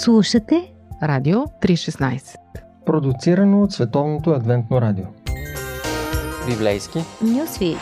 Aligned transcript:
Слушате 0.00 0.72
Радио 1.02 1.38
316 1.38 2.36
Продуцирано 2.86 3.62
от 3.62 3.72
Световното 3.72 4.30
адвентно 4.30 4.80
радио 4.80 5.04
Библейски 6.48 6.98
Нюсвит 7.22 7.76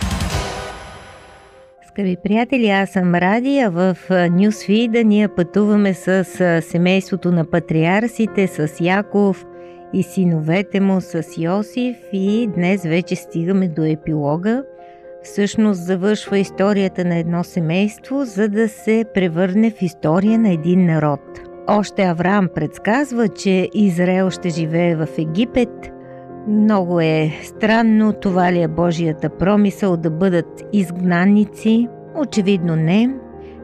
Скъпи 1.89 2.17
приятели, 2.25 2.69
аз 2.69 2.91
съм 2.91 3.15
Радия. 3.15 3.71
В 3.71 3.97
Нюсфида 4.31 5.05
ние 5.05 5.29
пътуваме 5.29 5.95
с 5.95 6.25
семейството 6.63 7.33
на 7.33 7.51
патриарсите, 7.51 8.47
с 8.47 8.81
Яков 8.81 9.47
и 9.93 10.03
синовете 10.03 10.81
му, 10.81 11.01
с 11.01 11.23
Йосиф 11.39 11.97
и 12.13 12.49
днес 12.55 12.83
вече 12.83 13.17
стигаме 13.17 13.69
до 13.69 13.85
епилога. 13.85 14.65
Всъщност 15.23 15.85
завършва 15.85 16.39
историята 16.39 17.05
на 17.05 17.17
едно 17.17 17.45
семейство, 17.45 18.25
за 18.25 18.49
да 18.49 18.69
се 18.69 19.05
превърне 19.15 19.71
в 19.71 19.83
история 19.83 20.39
на 20.39 20.53
един 20.53 20.87
народ. 20.87 21.48
Още 21.71 22.03
Авраам 22.03 22.49
предсказва, 22.55 23.29
че 23.29 23.69
Израел 23.75 24.31
ще 24.31 24.49
живее 24.49 24.97
в 24.97 25.09
Египет. 25.19 25.93
Много 26.49 27.01
е 27.01 27.33
странно, 27.43 28.13
това 28.13 28.53
ли 28.53 28.63
е 28.63 28.69
Божията 28.69 29.29
промисъл 29.29 29.97
да 29.97 30.11
бъдат 30.11 30.65
изгнаници? 30.73 31.89
Очевидно 32.17 32.77
не. 32.77 33.11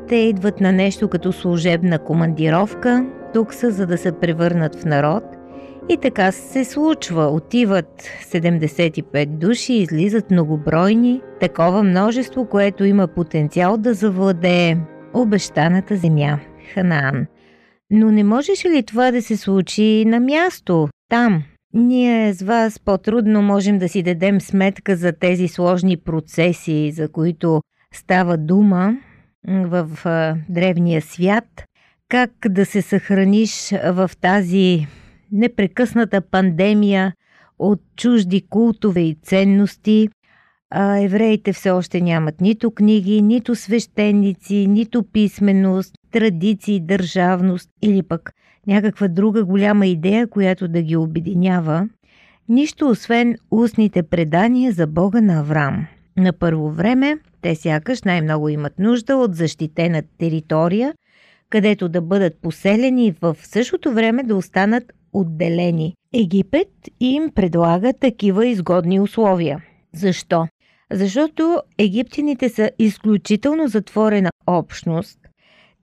Те 0.09 0.17
идват 0.17 0.61
на 0.61 0.73
нещо 0.73 1.09
като 1.09 1.33
служебна 1.33 1.99
командировка. 1.99 3.07
Тук 3.35 3.55
са, 3.55 3.71
за 3.71 3.87
да 3.87 3.99
се 3.99 4.13
превърнат 4.13 4.75
в 4.75 4.85
народ. 4.85 5.25
И 5.89 5.97
така 5.97 6.33
се 6.33 6.65
случва. 6.65 7.27
Отиват 7.27 8.03
75 8.33 9.27
души, 9.27 9.73
излизат 9.73 10.31
многобройни. 10.31 11.21
Такова 11.41 11.83
множество, 11.83 12.45
което 12.45 12.85
има 12.85 13.09
потенциал 13.09 13.77
да 13.77 13.95
завладее 13.95 14.77
обещаната 15.15 15.97
земя– 15.97 16.39
Ханаан. 16.75 17.27
Но 17.91 18.11
не 18.11 18.25
можеше 18.25 18.69
ли 18.69 18.83
това 18.83 19.11
да 19.11 19.23
се 19.23 19.37
случи 19.37 20.05
на 20.05 20.21
място, 20.21 20.89
там? 21.09 21.43
Ние 21.75 22.35
с 22.35 22.43
вас 22.43 22.79
по-трудно 22.79 23.43
можем 23.43 23.79
да 23.79 23.89
си 23.89 24.03
дадем 24.03 24.41
сметка 24.41 24.97
за 24.97 25.13
тези 25.13 25.49
сложни 25.49 25.97
процеси, 25.97 26.93
за 26.93 27.09
които 27.09 27.63
става 27.95 28.37
дума 28.37 28.97
в 29.49 29.89
древния 30.49 31.03
свят, 31.03 31.65
как 32.09 32.31
да 32.49 32.67
се 32.67 32.83
съхраниш 32.83 33.71
в 33.71 34.11
тази 34.21 34.87
непрекъсната 35.33 36.21
пандемия 36.21 37.13
от 37.59 37.81
чужди 37.97 38.47
култове 38.51 39.01
и 39.01 39.19
ценности. 39.23 40.09
А 40.71 40.99
евреите 40.99 41.53
все 41.53 41.71
още 41.71 42.01
нямат 42.01 42.41
нито 42.41 42.71
книги, 42.71 43.23
нито 43.23 43.55
свещеници, 43.55 44.67
нито 44.67 45.03
писменост, 45.03 45.95
традиции, 46.15 46.81
държавност 46.81 47.71
или 47.83 48.03
пък 48.03 48.33
някаква 48.67 49.09
друга 49.09 49.45
голяма 49.45 49.87
идея, 49.87 50.27
която 50.27 50.69
да 50.69 50.83
ги 50.83 50.97
обединява. 50.97 51.89
Нищо 52.49 52.89
освен 52.89 53.37
устните 53.51 54.03
предания 54.03 54.73
за 54.73 54.87
Бога 54.87 55.21
на 55.21 55.41
Авраам. 55.41 55.87
На 56.17 56.33
първо 56.33 56.71
време 56.71 57.19
те 57.41 57.55
сякаш 57.55 58.03
най-много 58.03 58.49
имат 58.49 58.79
нужда 58.79 59.17
от 59.17 59.35
защитена 59.35 60.03
територия, 60.19 60.95
където 61.51 61.89
да 61.89 62.01
бъдат 62.01 62.41
поселени 62.43 63.07
и 63.07 63.15
в 63.21 63.37
същото 63.41 63.93
време 63.93 64.23
да 64.23 64.37
останат 64.37 64.93
отделени. 65.13 65.95
Египет 66.15 66.71
им 67.01 67.31
предлага 67.35 67.93
такива 67.93 68.47
изгодни 68.47 69.01
условия. 69.01 69.65
Защо? 69.95 70.47
Защото 70.93 71.61
египтяните 71.79 72.49
са 72.49 72.71
изключително 72.79 73.69
затворена 73.69 74.31
общност. 74.47 75.24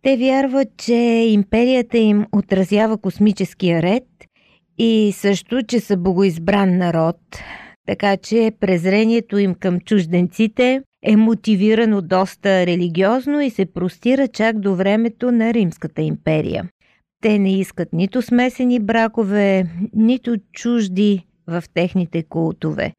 Те 0.04 0.18
вярват, 0.18 0.68
че 0.78 0.94
империята 1.28 1.98
им 1.98 2.26
отразява 2.32 2.98
космическия 2.98 3.82
ред 3.82 4.04
и 4.78 5.12
също, 5.16 5.64
че 5.64 5.80
са 5.80 5.98
богоизбран 5.98 6.78
народ. 6.78 7.18
Така 7.88 8.18
че 8.18 8.52
презрението 8.60 9.38
им 9.38 9.56
към 9.56 9.80
чужденците 9.80 10.82
е 11.04 11.16
мотивирано 11.16 12.02
доста 12.02 12.66
религиозно 12.66 13.42
и 13.42 13.50
се 13.50 13.66
простира 13.66 14.28
чак 14.28 14.60
до 14.60 14.76
времето 14.76 15.32
на 15.32 15.54
Римската 15.54 16.02
империя. 16.02 16.70
Те 17.22 17.40
не 17.40 17.60
искат 17.60 17.94
нито 17.94 18.22
смесени 18.22 18.80
бракове, 18.80 19.66
нито 19.94 20.36
чужди 20.54 21.26
в 21.48 21.64
техните 21.74 22.24
култове. 22.24 22.94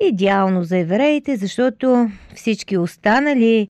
Идеално 0.00 0.64
за 0.64 0.78
евреите, 0.78 1.36
защото 1.36 2.10
всички 2.34 2.78
останали 2.78 3.68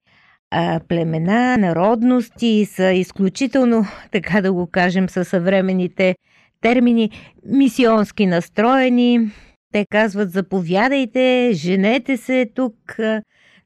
племена, 0.88 1.56
народности 1.56 2.64
са 2.64 2.92
изключително, 2.92 3.86
така 4.10 4.40
да 4.40 4.52
го 4.52 4.66
кажем, 4.66 5.08
със 5.08 5.28
съвременните 5.28 6.14
термини, 6.60 7.10
мисионски 7.46 8.26
настроени. 8.26 9.30
Те 9.72 9.86
казват, 9.90 10.30
заповядайте, 10.30 11.50
женете 11.52 12.16
се 12.16 12.46
тук, 12.54 12.98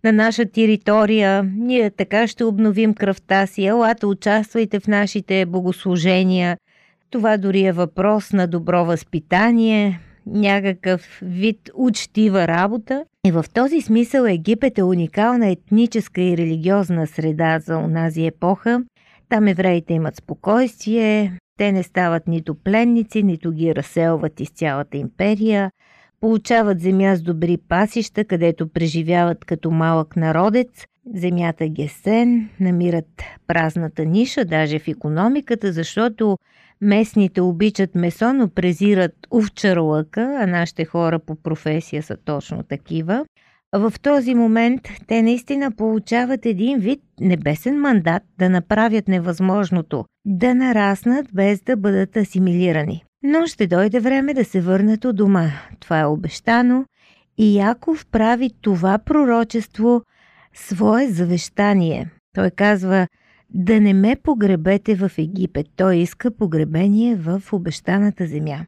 на 0.05 0.13
наша 0.13 0.45
територия. 0.45 1.43
Ние 1.57 1.91
така 1.91 2.27
ще 2.27 2.45
обновим 2.45 2.95
кръвта 2.95 3.47
си. 3.47 3.65
Елата, 3.65 4.09
участвайте 4.09 4.81
в 4.81 4.87
нашите 4.87 5.47
богослужения. 5.47 6.57
Това 7.11 7.37
дори 7.37 7.65
е 7.65 7.73
въпрос 7.73 8.33
на 8.33 8.47
добро 8.47 8.85
възпитание, 8.85 10.01
някакъв 10.27 11.19
вид 11.23 11.71
учтива 11.75 12.49
работа. 12.49 13.05
И 13.27 13.31
в 13.33 13.45
този 13.55 13.81
смисъл 13.81 14.25
Египет 14.25 14.79
е 14.79 14.83
уникална 14.83 15.49
етническа 15.49 16.21
и 16.21 16.37
религиозна 16.37 17.07
среда 17.07 17.59
за 17.59 17.77
онази 17.77 18.27
епоха. 18.27 18.85
Там 19.29 19.47
евреите 19.47 19.95
имат 19.95 20.17
спокойствие, 20.17 21.39
те 21.59 21.73
не 21.73 21.83
стават 21.83 22.29
нито 22.29 22.55
пленници, 22.55 23.23
нито 23.23 23.53
ги 23.53 23.75
разселват 23.75 24.41
из 24.41 24.51
цялата 24.51 24.97
империя– 24.97 25.71
Получават 26.21 26.81
земя 26.81 27.17
с 27.17 27.23
добри 27.23 27.57
пасища, 27.69 28.25
където 28.25 28.69
преживяват 28.69 29.45
като 29.45 29.71
малък 29.71 30.17
народец. 30.17 30.87
Земята 31.15 31.69
Гесен 31.69 32.49
намират 32.61 33.23
празната 33.47 34.05
ниша, 34.05 34.45
даже 34.45 34.79
в 34.79 34.89
економиката, 34.89 35.73
защото 35.73 36.39
местните 36.81 37.41
обичат 37.41 37.95
месо, 37.95 38.33
но 38.33 38.49
презират 38.49 39.15
овчарлъка, 39.31 40.39
а 40.41 40.47
нашите 40.47 40.85
хора 40.85 41.19
по 41.19 41.37
професия 41.37 42.03
са 42.03 42.17
точно 42.25 42.63
такива. 42.63 43.25
В 43.73 43.93
този 44.03 44.35
момент 44.35 44.81
те 45.07 45.23
наистина 45.23 45.71
получават 45.73 46.47
един 46.47 46.79
вид 46.79 47.01
небесен 47.21 47.81
мандат 47.81 48.23
да 48.39 48.51
направят 48.51 49.09
невъзможното, 49.09 50.05
да 50.25 50.55
нараснат 50.55 51.27
без 51.35 51.61
да 51.61 51.77
бъдат 51.77 52.17
асимилирани. 52.17 53.05
Но 53.23 53.47
ще 53.47 53.67
дойде 53.67 54.01
време 54.01 54.35
да 54.35 54.45
се 54.45 54.61
върнат 54.61 55.05
у 55.05 55.13
дома. 55.13 55.51
Това 55.81 56.01
е 56.01 56.07
обещано. 56.07 56.85
И 57.39 57.57
Яков 57.59 58.07
прави 58.07 58.51
това 58.61 58.99
пророчество 58.99 60.03
свое 60.55 61.09
завещание. 61.09 62.11
Той 62.35 62.51
казва 62.51 63.07
да 63.55 63.81
не 63.81 63.95
ме 63.95 64.17
погребете 64.23 64.95
в 64.95 65.11
Египет. 65.19 65.67
Той 65.77 65.97
иска 65.97 66.31
погребение 66.31 67.17
в 67.17 67.43
обещаната 67.53 68.27
земя. 68.27 68.67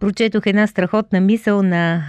Прочетох 0.00 0.46
една 0.46 0.66
страхотна 0.66 1.20
мисъл 1.20 1.62
на 1.62 2.02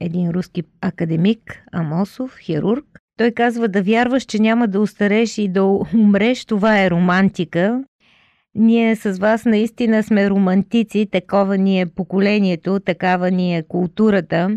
един 0.00 0.30
руски 0.30 0.62
академик, 0.80 1.62
Амосов, 1.72 2.38
хирург. 2.38 2.84
Той 3.16 3.30
казва 3.30 3.68
да 3.68 3.82
вярваш, 3.82 4.24
че 4.24 4.38
няма 4.38 4.68
да 4.68 4.80
устареш 4.80 5.38
и 5.38 5.48
да 5.48 5.64
умреш, 5.94 6.44
това 6.44 6.82
е 6.82 6.90
романтика. 6.90 7.84
Ние 8.54 8.96
с 8.96 9.18
вас 9.18 9.44
наистина 9.44 10.02
сме 10.02 10.30
романтици, 10.30 11.08
такова 11.12 11.58
ни 11.58 11.80
е 11.80 11.86
поколението, 11.86 12.80
такава 12.80 13.30
ни 13.30 13.56
е 13.56 13.62
културата, 13.62 14.54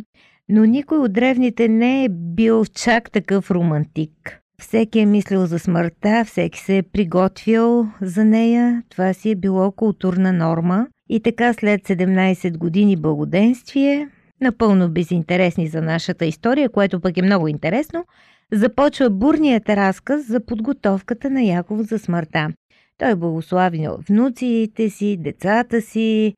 но 0.51 0.65
никой 0.65 0.97
от 0.97 1.13
древните 1.13 1.67
не 1.67 2.03
е 2.03 2.09
бил 2.09 2.65
чак 2.65 3.11
такъв 3.11 3.51
романтик. 3.51 4.39
Всеки 4.61 4.99
е 4.99 5.05
мислил 5.05 5.45
за 5.45 5.59
смъртта, 5.59 6.25
всеки 6.25 6.59
се 6.59 6.77
е 6.77 6.83
приготвил 6.83 7.87
за 8.01 8.25
нея, 8.25 8.83
това 8.89 9.13
си 9.13 9.31
е 9.31 9.35
било 9.35 9.71
културна 9.71 10.33
норма. 10.33 10.87
И 11.09 11.19
така 11.19 11.53
след 11.53 11.81
17 11.81 12.57
години 12.57 12.95
благоденствие, 12.95 14.09
напълно 14.41 14.89
безинтересни 14.89 15.67
за 15.67 15.81
нашата 15.81 16.25
история, 16.25 16.69
което 16.69 16.99
пък 16.99 17.17
е 17.17 17.21
много 17.21 17.47
интересно, 17.47 18.05
започва 18.51 19.09
бурният 19.09 19.69
разказ 19.69 20.27
за 20.27 20.45
подготовката 20.45 21.29
на 21.29 21.43
Яков 21.43 21.81
за 21.81 21.99
смъртта. 21.99 22.47
Той 22.97 23.15
благослави 23.15 23.87
внуците 24.09 24.89
си, 24.89 25.17
децата 25.19 25.81
си 25.81 26.33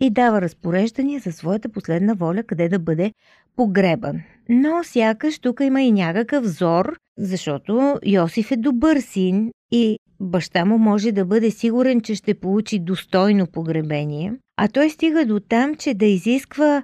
и 0.00 0.10
дава 0.10 0.40
разпореждания 0.40 1.20
за 1.20 1.32
своята 1.32 1.68
последна 1.68 2.14
воля 2.14 2.42
къде 2.42 2.68
да 2.68 2.78
бъде 2.78 3.12
погребан. 3.58 4.20
Но 4.48 4.84
сякаш 4.84 5.38
тук 5.38 5.60
има 5.60 5.82
и 5.82 5.92
някакъв 5.92 6.44
взор, 6.44 6.96
защото 7.18 7.98
Йосиф 8.06 8.50
е 8.50 8.56
добър 8.56 9.00
син 9.00 9.50
и 9.72 9.98
баща 10.20 10.64
му 10.64 10.78
може 10.78 11.12
да 11.12 11.24
бъде 11.24 11.50
сигурен, 11.50 12.00
че 12.00 12.14
ще 12.14 12.34
получи 12.34 12.78
достойно 12.78 13.46
погребение, 13.46 14.34
а 14.56 14.68
той 14.68 14.90
стига 14.90 15.26
до 15.26 15.40
там, 15.40 15.74
че 15.74 15.94
да 15.94 16.06
изисква 16.06 16.82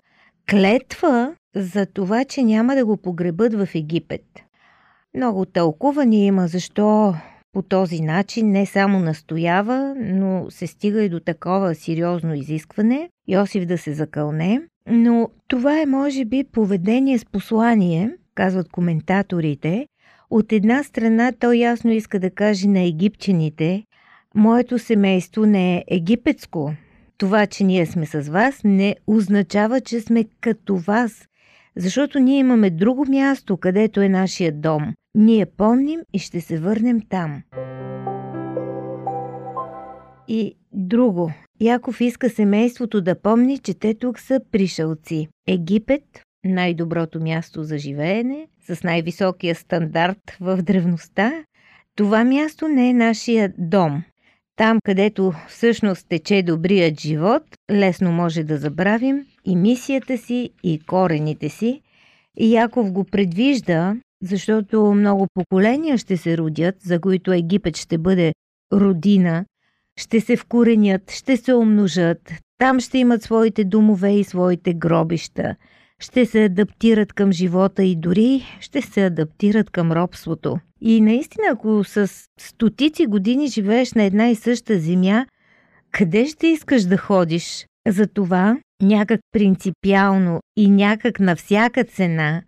клетва 0.50 1.34
за 1.56 1.86
това, 1.86 2.24
че 2.24 2.42
няма 2.42 2.74
да 2.74 2.86
го 2.86 2.96
погребат 2.96 3.54
в 3.54 3.68
Египет. 3.74 4.24
Много 5.16 5.44
тълкувания 5.44 6.24
има 6.24 6.48
защо 6.48 7.14
по 7.54 7.62
този 7.62 8.00
начин 8.00 8.50
не 8.50 8.66
само 8.66 8.98
настоява, 8.98 9.94
но 9.98 10.46
се 10.50 10.66
стига 10.66 11.02
и 11.02 11.08
до 11.08 11.20
такова 11.20 11.74
сериозно 11.74 12.34
изискване 12.34 13.08
Йосиф 13.28 13.66
да 13.66 13.78
се 13.78 13.92
закълне. 13.92 14.60
Но 14.90 15.28
това 15.48 15.80
е, 15.80 15.86
може 15.86 16.24
би, 16.24 16.44
поведение 16.52 17.18
с 17.18 17.24
послание, 17.24 18.10
казват 18.34 18.68
коментаторите. 18.68 19.86
От 20.30 20.52
една 20.52 20.82
страна 20.82 21.32
той 21.40 21.56
ясно 21.56 21.90
иска 21.90 22.18
да 22.18 22.30
каже 22.30 22.68
на 22.68 22.80
египчаните, 22.80 23.84
моето 24.34 24.78
семейство 24.78 25.46
не 25.46 25.76
е 25.76 25.84
египетско. 25.88 26.74
Това, 27.18 27.46
че 27.46 27.64
ние 27.64 27.86
сме 27.86 28.06
с 28.06 28.20
вас, 28.20 28.60
не 28.64 28.96
означава, 29.06 29.80
че 29.80 30.00
сме 30.00 30.24
като 30.40 30.76
вас, 30.76 31.28
защото 31.76 32.18
ние 32.18 32.38
имаме 32.38 32.70
друго 32.70 33.06
място, 33.08 33.56
където 33.56 34.00
е 34.00 34.08
нашия 34.08 34.52
дом. 34.52 34.94
Ние 35.14 35.46
помним 35.46 36.00
и 36.12 36.18
ще 36.18 36.40
се 36.40 36.58
върнем 36.58 37.00
там. 37.08 37.42
И 40.28 40.56
друго. 40.72 41.32
Яков 41.60 42.00
иска 42.00 42.30
семейството 42.30 43.00
да 43.00 43.20
помни, 43.20 43.58
че 43.58 43.74
те 43.74 43.94
тук 43.94 44.18
са 44.18 44.40
пришълци. 44.52 45.28
Египет, 45.48 46.22
най-доброто 46.44 47.20
място 47.20 47.64
за 47.64 47.78
живеене, 47.78 48.46
с 48.68 48.82
най-високия 48.82 49.54
стандарт 49.54 50.36
в 50.40 50.62
древността, 50.62 51.32
това 51.96 52.24
място 52.24 52.68
не 52.68 52.88
е 52.90 52.94
нашия 52.94 53.52
дом. 53.58 54.02
Там, 54.56 54.78
където 54.84 55.32
всъщност 55.48 56.08
тече 56.08 56.42
добрият 56.42 57.00
живот, 57.00 57.42
лесно 57.70 58.12
може 58.12 58.44
да 58.44 58.56
забравим 58.56 59.24
и 59.44 59.56
мисията 59.56 60.18
си, 60.18 60.50
и 60.62 60.80
корените 60.80 61.48
си. 61.48 61.80
И 62.38 62.54
Яков 62.54 62.92
го 62.92 63.04
предвижда, 63.04 63.96
защото 64.22 64.92
много 64.94 65.26
поколения 65.34 65.98
ще 65.98 66.16
се 66.16 66.38
родят, 66.38 66.74
за 66.80 67.00
които 67.00 67.32
Египет 67.32 67.76
ще 67.76 67.98
бъде 67.98 68.32
родина, 68.72 69.44
ще 69.96 70.20
се 70.20 70.36
вкоренят, 70.36 71.10
ще 71.10 71.36
се 71.36 71.54
умножат, 71.54 72.32
там 72.58 72.80
ще 72.80 72.98
имат 72.98 73.22
своите 73.22 73.64
домове 73.64 74.12
и 74.12 74.24
своите 74.24 74.74
гробища, 74.74 75.56
ще 75.98 76.26
се 76.26 76.44
адаптират 76.44 77.12
към 77.12 77.32
живота 77.32 77.84
и 77.84 77.96
дори 77.96 78.42
ще 78.60 78.82
се 78.82 79.06
адаптират 79.06 79.70
към 79.70 79.92
робството. 79.92 80.58
И 80.80 81.00
наистина, 81.00 81.44
ако 81.50 81.84
с 81.84 82.10
стотици 82.40 83.06
години 83.06 83.46
живееш 83.46 83.92
на 83.92 84.02
една 84.02 84.28
и 84.28 84.34
съща 84.34 84.78
земя, 84.78 85.26
къде 85.90 86.26
ще 86.26 86.46
искаш 86.46 86.82
да 86.82 86.96
ходиш? 86.96 87.66
Затова 87.88 88.56
някак 88.82 89.20
принципиално 89.32 90.40
и 90.56 90.70
някак 90.70 91.20
на 91.20 91.36
всяка 91.36 91.84
цена 91.84 92.42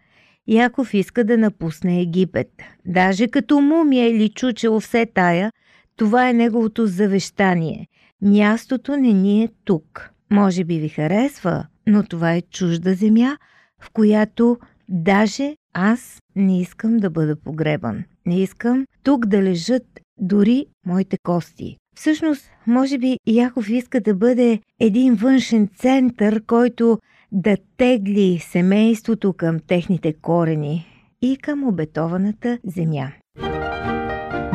Яков 0.49 0.95
иска 0.95 1.25
да 1.25 1.39
напусне 1.39 2.01
Египет. 2.01 2.49
Даже 2.87 3.29
като 3.29 3.61
мумия 3.61 4.11
или 4.11 4.29
чучело 4.29 4.81
все 4.81 5.07
тая, 5.07 5.51
това 5.97 6.29
е 6.29 6.33
неговото 6.33 6.87
завещание. 6.87 7.87
Мястото 8.23 8.97
не 8.97 9.13
ни 9.13 9.45
е 9.45 9.49
тук. 9.65 10.11
Може 10.31 10.65
би 10.65 10.79
ви 10.79 10.89
харесва, 10.89 11.67
но 11.87 12.03
това 12.03 12.33
е 12.33 12.43
чужда 12.43 12.95
земя, 12.95 13.37
в 13.83 13.91
която 13.91 14.59
даже 14.89 15.57
аз 15.73 16.19
не 16.37 16.61
искам 16.61 16.97
да 16.97 17.11
бъда 17.11 17.37
погребан. 17.37 18.05
Не 18.27 18.43
искам 18.43 18.87
тук 19.03 19.27
да 19.27 19.43
лежат 19.43 20.01
дори 20.19 20.67
моите 20.87 21.17
кости. 21.23 21.77
Всъщност, 21.99 22.51
може 22.67 22.99
би 22.99 23.19
Яков 23.27 23.69
иска 23.69 24.01
да 24.01 24.15
бъде 24.15 24.61
един 24.81 25.15
външен 25.15 25.69
център, 25.77 26.43
който 26.47 26.99
да 27.33 27.57
тегли 27.77 28.39
семейството 28.39 29.33
към 29.33 29.59
техните 29.61 30.13
корени 30.13 30.87
и 31.23 31.37
към 31.37 31.69
обетованата 31.69 32.59
земя. 32.65 33.13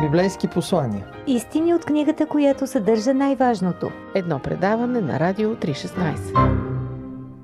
Библейски 0.00 0.48
послания. 0.48 1.06
Истини 1.26 1.74
от 1.74 1.84
книгата, 1.84 2.26
която 2.26 2.66
съдържа 2.66 3.14
най-важното. 3.14 3.90
Едно 4.14 4.38
предаване 4.38 5.00
на 5.00 5.20
Радио 5.20 5.54
316. 5.54 6.72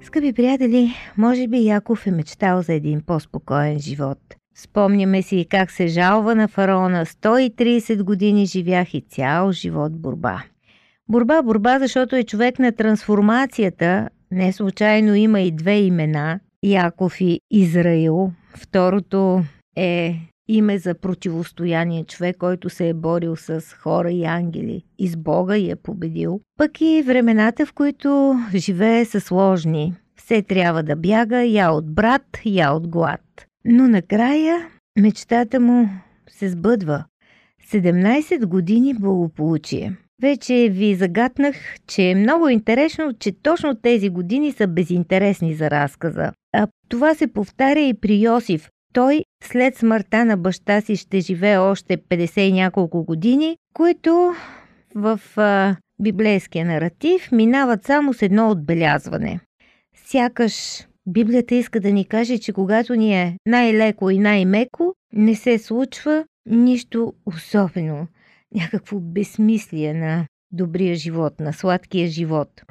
Скъпи 0.02 0.32
приятели, 0.32 0.94
може 1.16 1.48
би 1.48 1.66
Яков 1.66 2.06
е 2.06 2.10
мечтал 2.10 2.62
за 2.62 2.72
един 2.72 3.00
по-спокоен 3.06 3.78
живот. 3.78 4.18
Спомняме 4.58 5.22
си 5.22 5.46
как 5.50 5.70
се 5.70 5.86
жалва 5.86 6.34
на 6.34 6.48
фараона. 6.48 7.06
130 7.06 8.02
години 8.02 8.46
живях 8.46 8.94
и 8.94 9.00
цял 9.00 9.52
живот 9.52 10.00
борба. 10.00 10.42
Борба, 11.08 11.42
борба, 11.42 11.78
защото 11.78 12.16
е 12.16 12.24
човек 12.24 12.58
на 12.58 12.72
трансформацията. 12.72 14.08
Не 14.30 14.52
случайно 14.52 15.14
има 15.14 15.40
и 15.40 15.52
две 15.52 15.80
имена– 15.80 16.40
Яков 16.62 17.20
и 17.20 17.40
Израил. 17.50 18.32
Второто 18.56 19.44
е 19.76 20.14
име 20.48 20.78
за 20.78 20.94
противостояние, 20.94 22.04
човек, 22.04 22.36
който 22.36 22.70
се 22.70 22.88
е 22.88 22.94
борил 22.94 23.36
с 23.36 23.60
хора 23.60 24.10
и 24.12 24.24
ангели 24.24 24.84
и 24.98 25.08
с 25.08 25.16
Бога 25.16 25.56
и 25.56 25.70
е 25.70 25.76
победил. 25.76 26.40
Пък 26.56 26.80
и 26.80 27.02
времената, 27.06 27.66
в 27.66 27.72
които 27.72 28.40
живее 28.54 29.04
са 29.04 29.20
сложни. 29.20 29.94
Все 30.16 30.42
трябва 30.42 30.82
да 30.82 30.96
бяга 30.96 31.44
я 31.44 31.70
от 31.70 31.94
брат, 31.94 32.38
я 32.44 32.72
от 32.72 32.88
глад. 32.88 33.47
Но 33.64 33.88
накрая 33.88 34.68
мечтата 34.98 35.60
му 35.60 35.88
се 36.30 36.48
сбъдва. 36.48 37.04
17 37.72 38.46
години 38.46 38.94
благополучие. 38.94 39.96
Вече 40.22 40.68
ви 40.72 40.94
загатнах, 40.94 41.56
че 41.86 42.02
е 42.02 42.14
много 42.14 42.48
интересно, 42.48 43.12
че 43.18 43.32
точно 43.32 43.74
тези 43.74 44.08
години 44.08 44.52
са 44.52 44.66
безинтересни 44.66 45.54
за 45.54 45.70
разказа. 45.70 46.32
А 46.52 46.66
това 46.88 47.14
се 47.14 47.26
повтаря 47.26 47.80
и 47.80 47.94
при 47.94 48.22
Йосиф. 48.22 48.68
Той 48.92 49.22
след 49.44 49.76
смъртта 49.76 50.24
на 50.24 50.36
баща 50.36 50.80
си 50.80 50.96
ще 50.96 51.20
живее 51.20 51.58
още 51.58 51.96
50 51.96 52.40
и 52.40 52.52
няколко 52.52 53.04
години, 53.04 53.56
които 53.74 54.34
в 54.94 55.20
а, 55.36 55.76
библейския 56.02 56.64
наратив 56.66 57.32
минават 57.32 57.84
само 57.84 58.14
с 58.14 58.22
едно 58.22 58.50
отбелязване. 58.50 59.40
Сякаш 59.96 60.86
Библията 61.10 61.54
иска 61.54 61.80
да 61.80 61.92
ни 61.92 62.04
каже, 62.04 62.38
че 62.38 62.52
когато 62.52 62.94
ни 62.94 63.22
е 63.22 63.36
най-леко 63.46 64.10
и 64.10 64.18
най-меко, 64.18 64.94
не 65.12 65.34
се 65.34 65.58
случва 65.58 66.24
нищо 66.46 67.12
особено. 67.26 68.06
Някакво 68.54 69.00
безсмислие 69.00 69.94
на 69.94 70.26
добрия 70.52 70.94
живот, 70.94 71.40
на 71.40 71.52
сладкия 71.52 72.08
живот. 72.08 72.62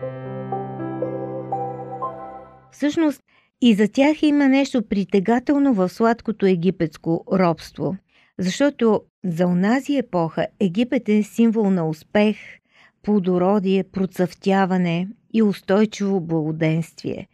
Всъщност, 2.71 3.21
и 3.61 3.73
за 3.73 3.87
тях 3.87 4.23
има 4.23 4.47
нещо 4.47 4.87
притегателно 4.87 5.73
в 5.73 5.89
сладкото 5.89 6.45
египетско 6.45 7.23
робство, 7.33 7.95
защото 8.39 9.01
за 9.25 9.47
онази 9.47 9.97
епоха 9.97 10.47
Египет 10.59 11.09
е 11.09 11.23
символ 11.23 11.69
на 11.69 11.89
успех, 11.89 12.37
плодородие, 13.03 13.83
процъфтяване 13.83 15.07
и 15.33 15.43
устойчиво 15.43 16.21
благоденствие. 16.21 17.27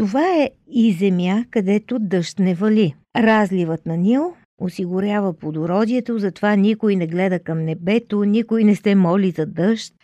Това 0.00 0.36
е 0.36 0.50
и 0.70 0.92
земя, 0.92 1.44
където 1.50 1.98
дъжд 1.98 2.38
не 2.38 2.54
вали. 2.54 2.94
Разливът 3.16 3.86
на 3.86 3.96
Нил 3.96 4.34
осигурява 4.60 5.32
плодородието, 5.38 6.18
затова 6.18 6.56
никой 6.56 6.96
не 6.96 7.06
гледа 7.06 7.38
към 7.38 7.64
небето, 7.64 8.24
никой 8.24 8.64
не 8.64 8.76
се 8.76 8.94
моли 8.94 9.30
за 9.30 9.46
дъжд. 9.46 9.94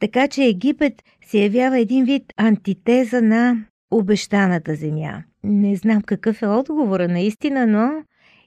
Така 0.00 0.28
че 0.28 0.44
Египет 0.44 0.92
се 1.26 1.38
явява 1.38 1.78
един 1.78 2.04
вид 2.04 2.22
антитеза 2.36 3.22
на 3.22 3.64
обещаната 3.90 4.74
земя. 4.74 5.22
Не 5.44 5.76
знам 5.76 6.02
какъв 6.02 6.42
е 6.42 6.46
отговора 6.46 7.08
наистина, 7.08 7.66
но 7.66 7.90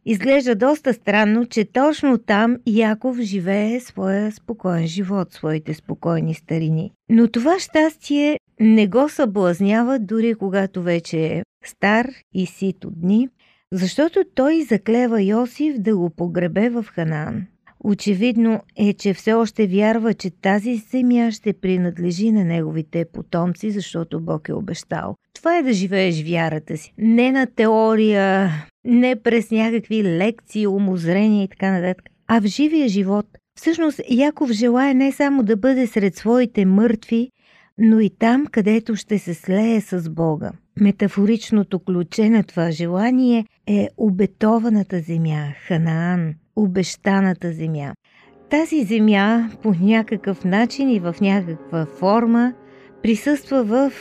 изглежда 0.05 0.55
доста 0.55 0.93
странно, 0.93 1.45
че 1.45 1.65
точно 1.65 2.17
там 2.17 2.57
Яков 2.65 3.19
живее 3.19 3.79
своя 3.79 4.31
спокоен 4.31 4.87
живот, 4.87 5.33
своите 5.33 5.73
спокойни 5.73 6.33
старини. 6.33 6.91
Но 7.09 7.27
това 7.27 7.59
щастие 7.59 8.39
не 8.59 8.87
го 8.87 9.09
съблазнява 9.09 9.99
дори 9.99 10.35
когато 10.35 10.83
вече 10.83 11.25
е 11.25 11.43
стар 11.65 12.07
и 12.33 12.45
сит 12.45 12.85
от 12.85 13.01
дни, 13.01 13.29
защото 13.71 14.23
той 14.35 14.61
заклева 14.61 15.21
Йосиф 15.21 15.79
да 15.79 15.97
го 15.97 16.09
погребе 16.09 16.69
в 16.69 16.85
Ханаан. 16.93 17.45
Очевидно 17.83 18.61
е, 18.75 18.93
че 18.93 19.13
все 19.13 19.33
още 19.33 19.67
вярва, 19.67 20.13
че 20.13 20.29
тази 20.29 20.75
земя 20.75 21.31
ще 21.31 21.53
принадлежи 21.53 22.31
на 22.31 22.45
неговите 22.45 23.05
потомци, 23.13 23.71
защото 23.71 24.19
Бог 24.19 24.49
е 24.49 24.53
обещал. 24.53 25.15
Това 25.33 25.57
е 25.57 25.63
да 25.63 25.73
живееш 25.73 26.23
вярата 26.23 26.77
си. 26.77 26.93
Не 26.97 27.31
на 27.31 27.47
теория, 27.47 28.49
не 28.85 29.15
през 29.15 29.51
някакви 29.51 30.03
лекции, 30.03 30.67
умозрения 30.67 31.43
и 31.43 31.47
така 31.47 31.71
нататък, 31.71 32.05
а 32.27 32.41
в 32.41 32.45
живия 32.45 32.89
живот. 32.89 33.25
Всъщност 33.57 34.01
Яков 34.09 34.51
желая 34.51 34.95
не 34.95 35.11
само 35.11 35.43
да 35.43 35.57
бъде 35.57 35.87
сред 35.87 36.15
своите 36.15 36.65
мъртви, 36.65 37.29
но 37.77 37.99
и 37.99 38.09
там, 38.09 38.45
където 38.45 38.95
ще 38.95 39.19
се 39.19 39.33
слее 39.33 39.81
с 39.81 40.09
Бога. 40.09 40.51
Метафоричното 40.79 41.79
ключе 41.79 42.29
на 42.29 42.43
това 42.43 42.71
желание 42.71 43.45
е 43.67 43.87
обетованата 43.97 44.99
земя, 44.99 45.47
Ханаан, 45.67 46.33
обещаната 46.63 47.51
земя. 47.51 47.93
Тази 48.49 48.83
земя 48.83 49.49
по 49.63 49.73
някакъв 49.81 50.45
начин 50.45 50.89
и 50.89 50.99
в 50.99 51.15
някаква 51.21 51.85
форма 51.85 52.53
присъства 53.03 53.63
в 53.63 53.91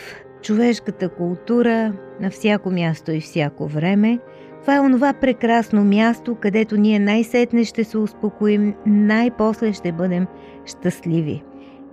човешката 0.42 1.08
култура 1.08 1.92
на 2.20 2.30
всяко 2.30 2.70
място 2.70 3.12
и 3.12 3.20
всяко 3.20 3.66
време, 3.66 4.18
Това 4.60 4.76
е 4.76 4.80
онова 4.80 5.12
прекрасно 5.12 5.84
място, 5.84 6.36
където 6.40 6.76
ние 6.76 6.98
най-сетне 6.98 7.64
ще 7.64 7.84
се 7.84 7.98
успокоим, 7.98 8.74
най-после 8.86 9.72
ще 9.72 9.92
бъдем 9.92 10.26
щастливи. 10.66 11.42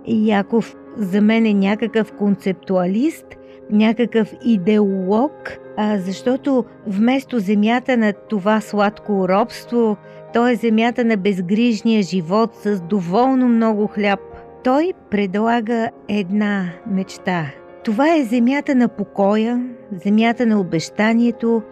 Яков 0.06 0.76
за 0.96 1.20
мен 1.20 1.46
е 1.46 1.54
някакъв 1.54 2.12
концептуалист, 2.12 3.26
някакъв 3.70 4.34
идеолог, 4.44 5.32
а, 5.76 5.98
защото 5.98 6.64
вместо 6.86 7.38
земята 7.38 7.96
на 7.96 8.12
това 8.12 8.60
сладко 8.60 9.28
робство, 9.28 9.96
той 10.36 10.52
е 10.52 10.56
земята 10.56 11.04
на 11.04 11.16
безгрижния 11.16 12.02
живот 12.02 12.50
с 12.54 12.80
доволно 12.80 13.48
много 13.48 13.86
хляб. 13.86 14.20
Той 14.64 14.92
предлага 15.10 15.90
една 16.08 16.72
мечта. 16.90 17.46
Това 17.84 18.14
е 18.14 18.24
земята 18.24 18.74
на 18.74 18.88
покоя, 18.88 19.68
земята 19.92 20.46
на 20.46 20.60
обещанието 20.60 21.62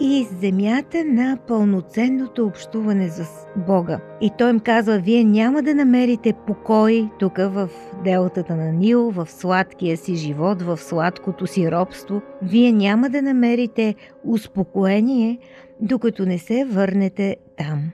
и 0.00 0.26
земята 0.40 1.04
на 1.04 1.38
пълноценното 1.48 2.46
общуване 2.46 3.08
с 3.08 3.46
Бога. 3.56 4.00
И 4.20 4.30
той 4.38 4.50
им 4.50 4.60
казва, 4.60 4.98
вие 4.98 5.24
няма 5.24 5.62
да 5.62 5.74
намерите 5.74 6.32
покой 6.46 7.08
тук 7.18 7.36
в 7.38 7.68
делтата 8.04 8.56
на 8.56 8.72
Нил, 8.72 9.10
в 9.10 9.26
сладкия 9.30 9.96
си 9.96 10.14
живот, 10.14 10.62
в 10.62 10.76
сладкото 10.76 11.46
си 11.46 11.70
робство. 11.70 12.22
Вие 12.42 12.72
няма 12.72 13.10
да 13.10 13.22
намерите 13.22 13.94
успокоение, 14.24 15.38
докато 15.80 16.26
не 16.26 16.38
се 16.38 16.64
върнете 16.64 17.36
там. 17.56 17.90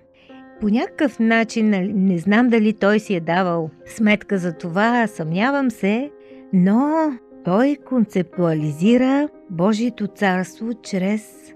По 0.61 0.69
някакъв 0.69 1.19
начин, 1.19 1.71
нали, 1.71 1.93
не 1.93 2.19
знам 2.19 2.49
дали 2.49 2.73
той 2.73 3.00
си 3.00 3.15
е 3.15 3.21
давал 3.21 3.71
сметка 3.87 4.38
за 4.38 4.53
това, 4.53 5.07
съмнявам 5.07 5.71
се, 5.71 6.11
но 6.53 7.12
той 7.45 7.77
концептуализира 7.88 9.29
Божието 9.50 10.07
царство 10.07 10.75
чрез 10.83 11.55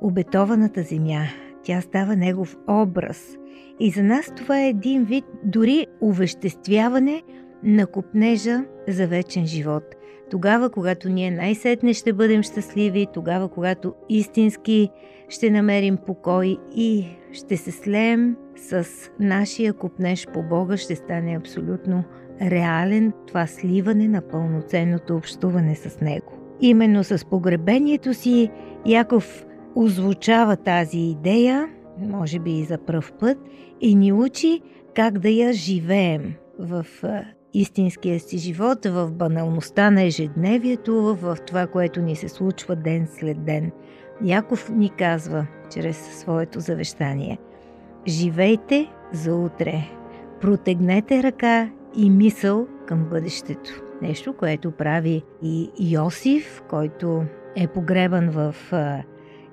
обетованата 0.00 0.82
земя. 0.82 1.24
Тя 1.62 1.80
става 1.80 2.16
негов 2.16 2.56
образ. 2.68 3.36
И 3.80 3.90
за 3.90 4.02
нас 4.02 4.32
това 4.36 4.60
е 4.60 4.68
един 4.68 5.04
вид 5.04 5.24
дори 5.44 5.86
увеществяване 6.00 7.22
на 7.62 7.86
купнежа 7.86 8.64
за 8.88 9.06
вечен 9.06 9.46
живот. 9.46 9.84
Тогава, 10.30 10.70
когато 10.70 11.08
ние 11.08 11.30
най-сетне 11.30 11.94
ще 11.94 12.12
бъдем 12.12 12.42
щастливи, 12.42 13.06
тогава, 13.14 13.48
когато 13.48 13.94
истински 14.08 14.90
ще 15.28 15.50
намерим 15.50 15.96
покой 16.06 16.56
и 16.76 17.06
ще 17.32 17.56
се 17.56 17.70
слеем 17.70 18.36
с 18.56 18.86
нашия 19.20 19.72
купнеж 19.72 20.26
по 20.34 20.42
Бога, 20.42 20.76
ще 20.76 20.96
стане 20.96 21.36
абсолютно 21.36 22.04
реален 22.40 23.12
това 23.26 23.46
сливане 23.46 24.08
на 24.08 24.20
пълноценното 24.20 25.16
общуване 25.16 25.74
с 25.74 26.00
Него. 26.00 26.32
Именно 26.60 27.04
с 27.04 27.26
погребението 27.26 28.14
си 28.14 28.50
Яков 28.86 29.44
озвучава 29.74 30.56
тази 30.56 30.98
идея, 30.98 31.68
може 31.98 32.38
би 32.38 32.58
и 32.58 32.64
за 32.64 32.78
пръв 32.78 33.12
път, 33.20 33.38
и 33.80 33.94
ни 33.94 34.12
учи 34.12 34.60
как 34.94 35.18
да 35.18 35.28
я 35.28 35.52
живеем 35.52 36.34
в 36.58 36.86
истинския 37.54 38.20
си 38.20 38.38
живот, 38.38 38.84
в 38.84 39.12
баналността 39.12 39.90
на 39.90 40.02
ежедневието, 40.02 41.16
в 41.22 41.38
това, 41.46 41.66
което 41.66 42.00
ни 42.00 42.16
се 42.16 42.28
случва 42.28 42.76
ден 42.76 43.08
след 43.10 43.44
ден. 43.44 43.70
Яков 44.24 44.70
ни 44.70 44.90
казва 44.90 45.46
чрез 45.70 46.20
своето 46.20 46.60
завещание 46.60 47.38
Живейте 48.06 48.88
за 49.12 49.34
утре. 49.34 49.84
Протегнете 50.40 51.22
ръка 51.22 51.70
и 51.96 52.10
мисъл 52.10 52.66
към 52.86 53.04
бъдещето. 53.10 53.82
Нещо, 54.02 54.32
което 54.32 54.70
прави 54.70 55.22
и 55.42 55.70
Йосиф, 55.80 56.62
който 56.68 57.24
е 57.56 57.66
погребан 57.66 58.30
в 58.30 58.54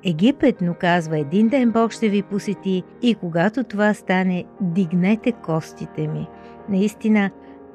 Египет, 0.04 0.62
но 0.62 0.74
казва 0.74 1.20
един 1.20 1.48
ден 1.48 1.72
Бог 1.72 1.92
ще 1.92 2.10
ви 2.10 2.24
посети 2.24 2.84
и 3.02 3.16
когато 3.16 3.64
това 3.64 3.94
стане, 3.94 4.46
дигнете 4.62 5.32
костите 5.32 6.08
ми. 6.08 6.28
Наистина, 6.70 7.32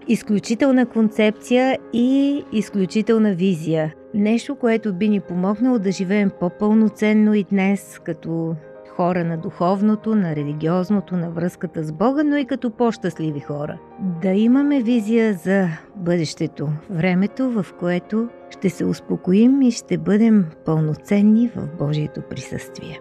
изключителна 0.09 0.87
концепция 0.87 1.79
и 1.93 2.43
изключителна 2.53 3.35
визия. 3.35 3.95
Нещо, 4.15 4.57
което 4.57 4.95
би 4.95 5.09
ни 5.09 5.21
помогнало 5.21 5.79
да 5.79 5.93
живеем 5.93 6.31
по-пълноценно 6.41 7.35
и 7.35 7.45
днес, 7.45 8.01
като 8.05 8.55
хора 8.97 9.25
на 9.25 9.37
духовното, 9.37 10.15
на 10.15 10.37
религиозното, 10.37 11.17
на 11.17 11.31
връзката 11.31 11.85
с 11.85 11.93
Бога, 11.93 12.25
но 12.25 12.37
и 12.37 12.45
като 12.45 12.71
по-щастливи 12.71 13.41
хора. 13.41 13.79
Да 14.23 14.29
имаме 14.29 14.83
визия 14.83 15.35
за 15.35 15.69
бъдещето, 15.97 16.69
времето, 16.91 17.51
в 17.51 17.67
което 17.81 18.29
ще 18.51 18.71
се 18.71 18.85
успокоим 18.85 19.63
и 19.63 19.71
ще 19.71 19.99
бъдем 19.99 20.47
пълноценни 20.65 21.51
в 21.57 21.69
Божието 21.79 22.23
присъствие. 22.31 23.01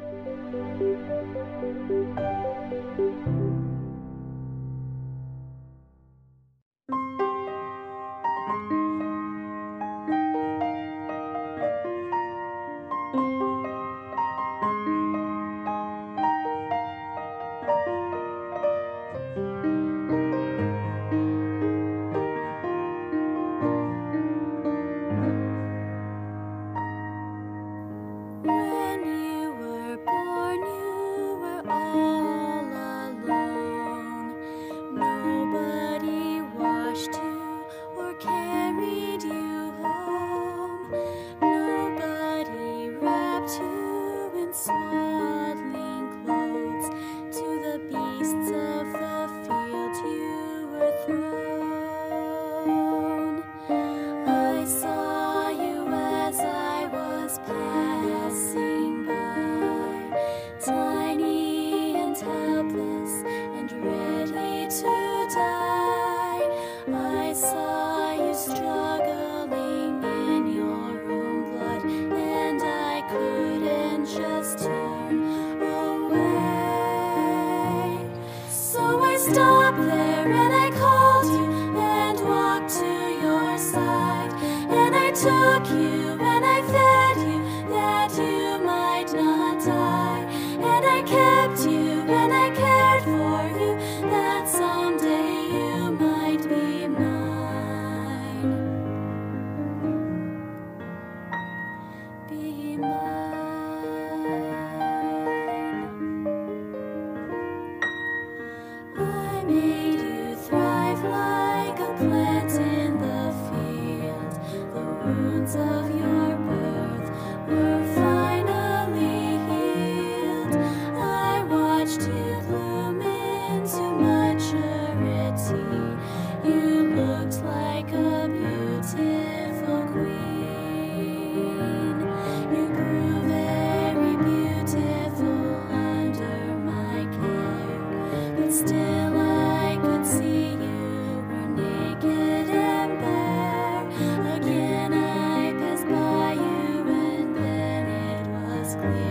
Yeah. 148.81 149.10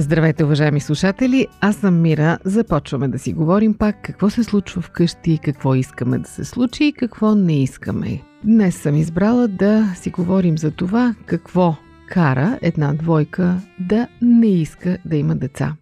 Здравейте, 0.00 0.44
уважаеми 0.44 0.80
слушатели! 0.80 1.46
Аз 1.60 1.76
съм 1.76 2.00
Мира. 2.00 2.38
Започваме 2.44 3.08
да 3.08 3.18
си 3.18 3.32
говорим 3.32 3.74
пак 3.74 3.96
какво 4.02 4.30
се 4.30 4.44
случва 4.44 4.82
вкъщи, 4.82 5.38
какво 5.44 5.74
искаме 5.74 6.18
да 6.18 6.28
се 6.28 6.44
случи 6.44 6.84
и 6.84 6.92
какво 6.92 7.34
не 7.34 7.62
искаме. 7.62 8.22
Днес 8.44 8.76
съм 8.76 8.96
избрала 8.96 9.48
да 9.48 9.94
си 9.96 10.10
говорим 10.10 10.58
за 10.58 10.70
това 10.70 11.14
какво 11.26 11.74
кара 12.08 12.58
една 12.62 12.94
двойка 12.94 13.56
да 13.80 14.08
не 14.22 14.46
иска 14.46 14.98
да 15.04 15.16
има 15.16 15.36
деца. 15.36 15.76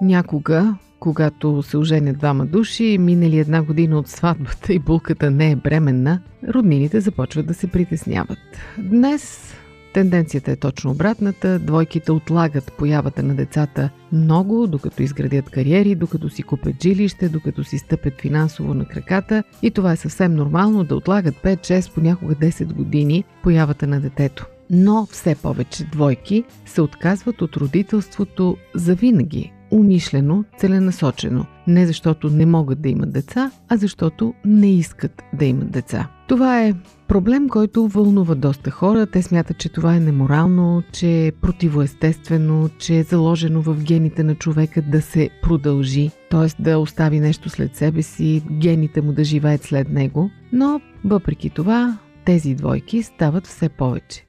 Някога, 0.00 0.76
когато 1.00 1.62
се 1.62 1.76
оженят 1.76 2.18
двама 2.18 2.46
души, 2.46 2.98
минали 3.00 3.38
една 3.38 3.62
година 3.62 3.98
от 3.98 4.08
сватбата 4.08 4.72
и 4.72 4.78
булката 4.78 5.30
не 5.30 5.50
е 5.50 5.56
бременна, 5.56 6.20
роднините 6.48 7.00
започват 7.00 7.46
да 7.46 7.54
се 7.54 7.66
притесняват. 7.66 8.38
Днес 8.78 9.54
Тенденцията 9.94 10.52
е 10.52 10.56
точно 10.56 10.90
обратната. 10.90 11.58
Двойките 11.58 12.12
отлагат 12.12 12.72
появата 12.72 13.22
на 13.22 13.34
децата 13.34 13.90
много, 14.12 14.66
докато 14.66 15.02
изградят 15.02 15.50
кариери, 15.50 15.94
докато 15.94 16.28
си 16.28 16.42
купят 16.42 16.82
жилище, 16.82 17.28
докато 17.28 17.64
си 17.64 17.78
стъпят 17.78 18.20
финансово 18.20 18.74
на 18.74 18.84
краката. 18.84 19.44
И 19.62 19.70
това 19.70 19.92
е 19.92 19.96
съвсем 19.96 20.34
нормално 20.34 20.84
да 20.84 20.96
отлагат 20.96 21.34
5, 21.34 21.60
6, 21.60 21.94
понякога 21.94 22.34
10 22.34 22.72
години 22.72 23.24
появата 23.42 23.86
на 23.86 24.00
детето. 24.00 24.46
Но 24.70 25.06
все 25.06 25.34
повече 25.34 25.84
двойки 25.84 26.44
се 26.66 26.80
отказват 26.80 27.42
от 27.42 27.56
родителството 27.56 28.56
завинаги, 28.74 29.52
умишлено, 29.70 30.44
целенасочено. 30.58 31.46
Не 31.66 31.86
защото 31.86 32.30
не 32.30 32.46
могат 32.46 32.80
да 32.80 32.88
имат 32.88 33.12
деца, 33.12 33.50
а 33.68 33.76
защото 33.76 34.34
не 34.44 34.72
искат 34.72 35.22
да 35.32 35.44
имат 35.44 35.70
деца. 35.70 36.08
Това 36.28 36.64
е 36.64 36.74
проблем, 37.08 37.48
който 37.48 37.88
вълнува 37.88 38.34
доста 38.34 38.70
хора. 38.70 39.06
Те 39.06 39.22
смятат, 39.22 39.58
че 39.58 39.68
това 39.68 39.94
е 39.94 40.00
неморално, 40.00 40.82
че 40.92 41.26
е 41.26 41.32
противоестествено, 41.32 42.70
че 42.78 42.98
е 42.98 43.02
заложено 43.02 43.62
в 43.62 43.84
гените 43.84 44.22
на 44.22 44.34
човека 44.34 44.82
да 44.82 45.02
се 45.02 45.30
продължи, 45.42 46.10
т.е. 46.30 46.62
да 46.62 46.78
остави 46.78 47.20
нещо 47.20 47.50
след 47.50 47.76
себе 47.76 48.02
си, 48.02 48.42
гените 48.50 49.00
му 49.00 49.12
да 49.12 49.24
живеят 49.24 49.62
след 49.62 49.88
него. 49.88 50.30
Но, 50.52 50.80
въпреки 51.04 51.50
това, 51.50 51.98
тези 52.24 52.54
двойки 52.54 53.02
стават 53.02 53.46
все 53.46 53.68
повече. 53.68 54.27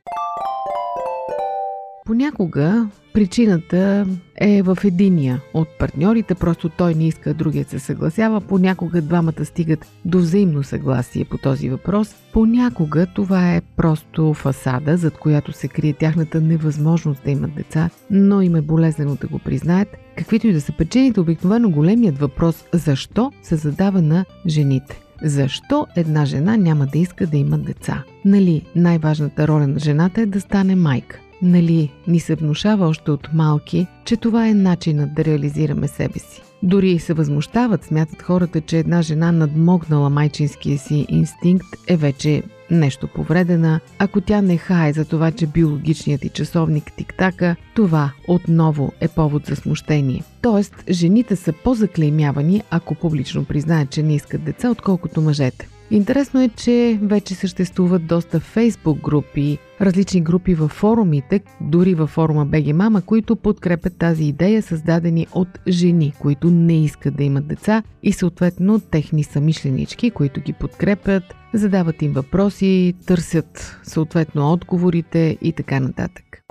Понякога 2.09 2.87
причината 3.13 4.05
е 4.35 4.61
в 4.61 4.77
единия 4.83 5.41
от 5.53 5.67
партньорите, 5.79 6.35
просто 6.35 6.69
той 6.69 6.95
не 6.95 7.07
иска, 7.07 7.33
другият 7.33 7.69
се 7.69 7.79
съгласява. 7.79 8.41
Понякога 8.41 9.01
двамата 9.01 9.45
стигат 9.45 9.85
до 10.05 10.17
взаимно 10.17 10.63
съгласие 10.63 11.25
по 11.25 11.37
този 11.37 11.69
въпрос. 11.69 12.15
Понякога 12.33 13.07
това 13.15 13.55
е 13.55 13.61
просто 13.61 14.33
фасада, 14.33 14.97
зад 14.97 15.17
която 15.17 15.51
се 15.51 15.67
крие 15.67 15.93
тяхната 15.93 16.41
невъзможност 16.41 17.23
да 17.23 17.31
имат 17.31 17.55
деца, 17.55 17.89
но 18.11 18.41
им 18.41 18.55
е 18.55 18.61
болезнено 18.61 19.15
да 19.15 19.27
го 19.27 19.39
признаят. 19.39 19.97
Каквито 20.17 20.47
и 20.47 20.53
да 20.53 20.61
са 20.61 20.73
причините, 20.77 21.19
обикновено 21.19 21.69
големият 21.69 22.17
въпрос 22.17 22.65
защо 22.73 23.31
се 23.43 23.55
задава 23.55 24.01
на 24.01 24.25
жените. 24.47 25.01
Защо 25.23 25.87
една 25.95 26.25
жена 26.25 26.57
няма 26.57 26.85
да 26.85 26.97
иска 26.97 27.27
да 27.27 27.37
има 27.37 27.57
деца? 27.57 28.03
Нали, 28.25 28.65
най-важната 28.75 29.47
роля 29.47 29.67
на 29.67 29.79
жената 29.79 30.21
е 30.21 30.25
да 30.25 30.41
стане 30.41 30.75
майка. 30.75 31.19
Нали, 31.41 31.91
ни 32.07 32.19
се 32.19 32.35
внушава 32.35 32.87
още 32.87 33.11
от 33.11 33.29
малки, 33.33 33.87
че 34.05 34.17
това 34.17 34.47
е 34.47 34.53
начинът 34.53 35.13
да 35.13 35.25
реализираме 35.25 35.87
себе 35.87 36.19
си. 36.19 36.41
Дори 36.63 36.99
се 36.99 37.13
възмущават, 37.13 37.83
смятат 37.83 38.21
хората, 38.21 38.61
че 38.61 38.77
една 38.77 39.01
жена 39.01 39.31
надмогнала 39.31 40.09
майчинския 40.09 40.77
си 40.77 41.05
инстинкт 41.09 41.67
е 41.87 41.97
вече 41.97 42.43
нещо 42.71 43.07
повредена. 43.07 43.79
Ако 43.99 44.21
тя 44.21 44.41
не 44.41 44.57
хае 44.57 44.93
за 44.93 45.05
това, 45.05 45.31
че 45.31 45.47
биологичният 45.47 46.25
и 46.25 46.29
часовник 46.29 46.91
тиктака, 46.97 47.55
това 47.75 48.11
отново 48.27 48.91
е 49.01 49.07
повод 49.07 49.45
за 49.45 49.55
смущение. 49.55 50.23
Тоест, 50.41 50.83
жените 50.89 51.35
са 51.35 51.53
по-заклеймявани, 51.63 52.63
ако 52.69 52.95
публично 52.95 53.45
признаят, 53.45 53.89
че 53.89 54.03
не 54.03 54.15
искат 54.15 54.43
деца, 54.43 54.69
отколкото 54.69 55.21
мъжете. 55.21 55.67
Интересно 55.91 56.41
е, 56.41 56.49
че 56.49 56.99
вече 57.01 57.35
съществуват 57.35 58.07
доста 58.07 58.39
фейсбук 58.39 58.99
групи, 58.99 59.57
различни 59.81 60.21
групи 60.21 60.55
във 60.55 60.71
форумите, 60.71 61.41
дори 61.61 61.95
във 61.95 62.09
форума 62.09 62.47
BG 62.47 62.71
Мама, 62.71 63.01
които 63.01 63.35
подкрепят 63.35 63.97
тази 63.97 64.23
идея, 64.23 64.61
създадени 64.61 65.27
от 65.31 65.47
жени, 65.67 66.13
които 66.19 66.51
не 66.51 66.83
искат 66.83 67.15
да 67.15 67.23
имат 67.23 67.47
деца 67.47 67.83
и 68.03 68.13
съответно 68.13 68.79
техни 68.79 69.23
самишленички, 69.23 70.11
които 70.11 70.41
ги 70.41 70.53
подкрепят, 70.53 71.23
задават 71.53 72.01
им 72.01 72.13
въпроси, 72.13 72.93
търсят 73.05 73.77
съответно 73.83 74.53
отговорите 74.53 75.37
и 75.41 75.53
така 75.53 75.79
нататък. 75.79 76.43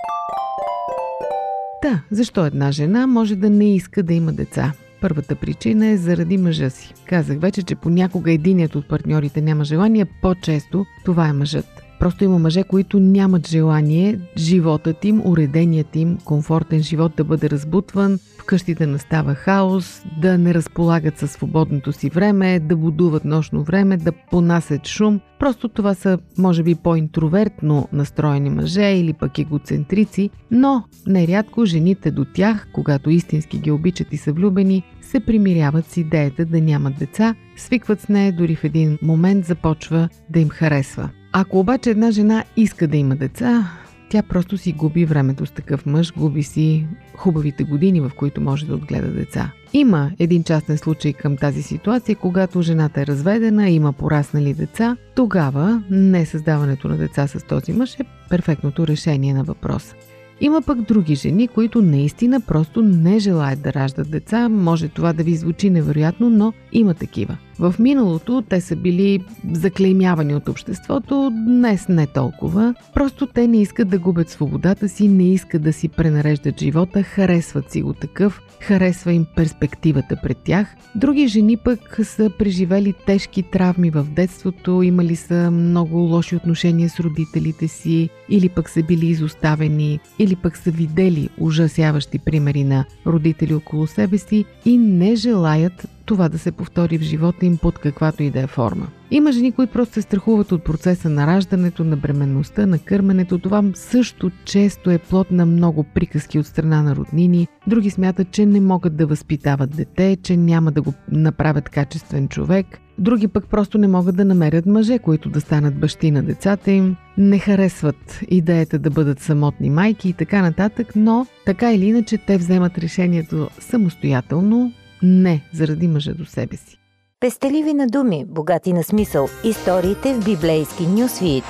Да, 1.82 2.02
защо 2.10 2.46
една 2.46 2.72
жена 2.72 3.06
може 3.06 3.36
да 3.36 3.50
не 3.50 3.74
иска 3.74 4.02
да 4.02 4.14
има 4.14 4.32
деца? 4.32 4.72
Първата 5.00 5.34
причина 5.34 5.86
е 5.86 5.96
заради 5.96 6.38
мъжа 6.38 6.70
си. 6.70 6.94
Казах 7.06 7.38
вече, 7.38 7.62
че 7.62 7.74
понякога 7.74 8.32
единият 8.32 8.74
от 8.74 8.88
партньорите 8.88 9.40
няма 9.40 9.64
желание, 9.64 10.04
по-често 10.04 10.86
това 11.04 11.28
е 11.28 11.32
мъжът. 11.32 11.87
Просто 12.00 12.24
има 12.24 12.38
мъже, 12.38 12.62
които 12.62 13.00
нямат 13.00 13.48
желание 13.48 14.20
животът 14.36 15.04
им, 15.04 15.22
уреденият 15.26 15.96
им, 15.96 16.18
комфортен 16.24 16.82
живот 16.82 17.12
да 17.16 17.24
бъде 17.24 17.50
разбутван, 17.50 18.18
вкъщи 18.40 18.74
да 18.74 18.86
настава 18.86 19.34
хаос, 19.34 20.02
да 20.20 20.38
не 20.38 20.54
разполагат 20.54 21.18
със 21.18 21.30
свободното 21.30 21.92
си 21.92 22.10
време, 22.10 22.60
да 22.60 22.76
будуват 22.76 23.24
нощно 23.24 23.62
време, 23.62 23.96
да 23.96 24.12
понасят 24.30 24.86
шум. 24.86 25.20
Просто 25.38 25.68
това 25.68 25.94
са, 25.94 26.18
може 26.38 26.62
би, 26.62 26.74
по-интровертно 26.74 27.88
настроени 27.92 28.50
мъже 28.50 28.90
или 28.90 29.12
пък 29.12 29.38
егоцентрици, 29.38 30.30
но 30.50 30.84
нерядко 31.06 31.64
жените 31.64 32.10
до 32.10 32.24
тях, 32.24 32.68
когато 32.72 33.10
истински 33.10 33.58
ги 33.58 33.70
обичат 33.70 34.12
и 34.12 34.16
са 34.16 34.32
влюбени, 34.32 34.82
се 35.00 35.20
примиряват 35.20 35.86
с 35.86 35.96
идеята 35.96 36.44
да 36.44 36.60
нямат 36.60 36.98
деца, 36.98 37.34
свикват 37.56 38.00
с 38.00 38.08
нея, 38.08 38.32
дори 38.32 38.56
в 38.56 38.64
един 38.64 38.98
момент 39.02 39.44
започва 39.44 40.08
да 40.30 40.40
им 40.40 40.48
харесва. 40.48 41.10
Ако 41.40 41.58
обаче 41.58 41.90
една 41.90 42.10
жена 42.10 42.44
иска 42.56 42.88
да 42.88 42.96
има 42.96 43.16
деца, 43.16 43.70
тя 44.10 44.22
просто 44.22 44.58
си 44.58 44.72
губи 44.72 45.04
времето 45.04 45.46
с 45.46 45.50
такъв 45.50 45.86
мъж, 45.86 46.12
губи 46.16 46.42
си 46.42 46.86
хубавите 47.16 47.64
години, 47.64 48.00
в 48.00 48.10
които 48.16 48.40
може 48.40 48.66
да 48.66 48.74
отгледа 48.74 49.08
деца. 49.08 49.50
Има 49.72 50.10
един 50.18 50.44
частен 50.44 50.78
случай 50.78 51.12
към 51.12 51.36
тази 51.36 51.62
ситуация, 51.62 52.16
когато 52.16 52.62
жената 52.62 53.00
е 53.00 53.06
разведена, 53.06 53.70
има 53.70 53.92
пораснали 53.92 54.54
деца, 54.54 54.96
тогава 55.14 55.82
не 55.90 56.26
създаването 56.26 56.88
на 56.88 56.96
деца 56.96 57.26
с 57.26 57.46
този 57.46 57.72
мъж 57.72 57.94
е 57.94 58.04
перфектното 58.30 58.86
решение 58.86 59.34
на 59.34 59.44
въпроса. 59.44 59.94
Има 60.40 60.62
пък 60.62 60.82
други 60.82 61.14
жени, 61.14 61.48
които 61.48 61.82
наистина 61.82 62.40
просто 62.40 62.82
не 62.82 63.18
желаят 63.18 63.62
да 63.62 63.72
раждат 63.72 64.10
деца. 64.10 64.48
Може 64.48 64.88
това 64.88 65.12
да 65.12 65.22
ви 65.22 65.36
звучи 65.36 65.70
невероятно, 65.70 66.30
но 66.30 66.52
има 66.72 66.94
такива. 66.94 67.36
В 67.60 67.74
миналото 67.78 68.42
те 68.48 68.60
са 68.60 68.76
били 68.76 69.24
заклеймявани 69.52 70.34
от 70.34 70.48
обществото, 70.48 71.30
днес 71.46 71.88
не 71.88 72.06
толкова. 72.06 72.74
Просто 72.94 73.26
те 73.26 73.46
не 73.46 73.60
искат 73.60 73.88
да 73.88 73.98
губят 73.98 74.30
свободата 74.30 74.88
си, 74.88 75.08
не 75.08 75.32
искат 75.32 75.62
да 75.62 75.72
си 75.72 75.88
пренареждат 75.88 76.60
живота, 76.60 77.02
харесват 77.02 77.70
си 77.70 77.82
го 77.82 77.92
такъв, 77.92 78.42
харесва 78.60 79.12
им 79.12 79.26
перспективата 79.36 80.16
пред 80.22 80.38
тях. 80.38 80.76
Други 80.94 81.26
жени 81.26 81.56
пък 81.56 81.98
са 82.02 82.30
преживели 82.38 82.94
тежки 83.06 83.42
травми 83.42 83.90
в 83.90 84.04
детството, 84.04 84.82
имали 84.82 85.16
са 85.16 85.50
много 85.50 85.96
лоши 85.96 86.36
отношения 86.36 86.88
с 86.88 87.00
родителите 87.00 87.68
си, 87.68 88.08
или 88.28 88.48
пък 88.48 88.70
са 88.70 88.82
били 88.82 89.06
изоставени, 89.06 90.00
или 90.18 90.36
пък 90.36 90.56
са 90.56 90.70
видели 90.70 91.28
ужасяващи 91.38 92.18
примери 92.18 92.64
на 92.64 92.84
родители 93.06 93.54
около 93.54 93.86
себе 93.86 94.18
си 94.18 94.44
и 94.64 94.76
не 94.76 95.16
желаят 95.16 95.97
това 96.08 96.28
да 96.28 96.38
се 96.38 96.52
повтори 96.52 96.98
в 96.98 97.02
живота 97.02 97.46
им 97.46 97.56
под 97.56 97.78
каквато 97.78 98.22
и 98.22 98.30
да 98.30 98.40
е 98.40 98.46
форма. 98.46 98.88
Има 99.10 99.32
жени, 99.32 99.52
които 99.52 99.72
просто 99.72 99.94
се 99.94 100.02
страхуват 100.02 100.52
от 100.52 100.64
процеса 100.64 101.08
на 101.08 101.26
раждането, 101.26 101.84
на 101.84 101.96
бременността, 101.96 102.66
на 102.66 102.78
кърменето. 102.78 103.38
Това 103.38 103.64
също 103.74 104.30
често 104.44 104.90
е 104.90 104.98
плод 104.98 105.30
на 105.30 105.46
много 105.46 105.84
приказки 105.84 106.38
от 106.38 106.46
страна 106.46 106.82
на 106.82 106.96
роднини. 106.96 107.48
Други 107.66 107.90
смятат, 107.90 108.30
че 108.30 108.46
не 108.46 108.60
могат 108.60 108.96
да 108.96 109.06
възпитават 109.06 109.76
дете, 109.76 110.16
че 110.22 110.36
няма 110.36 110.72
да 110.72 110.82
го 110.82 110.94
направят 111.12 111.68
качествен 111.68 112.28
човек. 112.28 112.66
Други 112.98 113.28
пък 113.28 113.46
просто 113.46 113.78
не 113.78 113.88
могат 113.88 114.16
да 114.16 114.24
намерят 114.24 114.66
мъже, 114.66 114.98
които 114.98 115.28
да 115.28 115.40
станат 115.40 115.80
бащи 115.80 116.10
на 116.10 116.22
децата 116.22 116.70
им, 116.70 116.96
не 117.18 117.38
харесват 117.38 118.20
идеята 118.28 118.78
да 118.78 118.90
бъдат 118.90 119.20
самотни 119.20 119.70
майки 119.70 120.08
и 120.08 120.12
така 120.12 120.42
нататък, 120.42 120.92
но 120.96 121.26
така 121.46 121.72
или 121.72 121.86
иначе 121.86 122.18
те 122.18 122.38
вземат 122.38 122.78
решението 122.78 123.48
самостоятелно, 123.58 124.72
не 125.02 125.42
заради 125.52 125.88
мъжа 125.88 126.14
до 126.14 126.24
себе 126.24 126.56
си. 126.56 126.78
Пестеливи 127.20 127.74
на 127.74 127.86
думи, 127.86 128.24
богати 128.28 128.72
на 128.72 128.82
смисъл. 128.82 129.28
Историите 129.44 130.14
в 130.14 130.24
библейски 130.24 130.86
нюсвит. 130.86 131.44